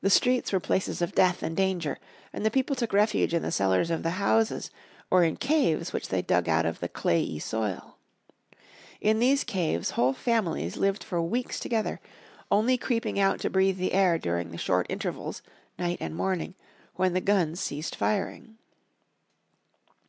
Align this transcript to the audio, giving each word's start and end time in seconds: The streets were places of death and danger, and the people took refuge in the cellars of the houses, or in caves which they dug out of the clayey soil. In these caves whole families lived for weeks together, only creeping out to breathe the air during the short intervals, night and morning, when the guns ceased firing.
The 0.00 0.10
streets 0.10 0.52
were 0.52 0.60
places 0.60 1.02
of 1.02 1.12
death 1.16 1.42
and 1.42 1.56
danger, 1.56 1.98
and 2.32 2.46
the 2.46 2.52
people 2.52 2.76
took 2.76 2.92
refuge 2.92 3.34
in 3.34 3.42
the 3.42 3.50
cellars 3.50 3.90
of 3.90 4.04
the 4.04 4.10
houses, 4.22 4.70
or 5.10 5.24
in 5.24 5.34
caves 5.38 5.92
which 5.92 6.06
they 6.08 6.22
dug 6.22 6.48
out 6.48 6.64
of 6.64 6.78
the 6.78 6.88
clayey 6.88 7.40
soil. 7.40 7.96
In 9.00 9.18
these 9.18 9.42
caves 9.42 9.90
whole 9.98 10.12
families 10.12 10.76
lived 10.76 11.02
for 11.02 11.20
weeks 11.20 11.58
together, 11.58 11.98
only 12.52 12.78
creeping 12.78 13.18
out 13.18 13.40
to 13.40 13.50
breathe 13.50 13.78
the 13.78 13.92
air 13.92 14.18
during 14.20 14.52
the 14.52 14.56
short 14.56 14.86
intervals, 14.88 15.42
night 15.80 15.98
and 16.00 16.14
morning, 16.14 16.54
when 16.94 17.12
the 17.12 17.20
guns 17.20 17.58
ceased 17.58 17.96
firing. 17.96 18.56